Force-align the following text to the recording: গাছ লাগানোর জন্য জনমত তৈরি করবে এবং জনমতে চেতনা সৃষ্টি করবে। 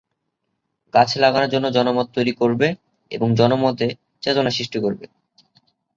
গাছ 0.93 1.09
লাগানোর 1.17 1.51
জন্য 1.53 1.65
জনমত 1.71 2.07
তৈরি 2.15 2.33
করবে 2.41 2.67
এবং 3.11 3.27
জনমতে 3.35 3.87
চেতনা 4.23 4.51
সৃষ্টি 4.57 4.77
করবে। 4.79 5.05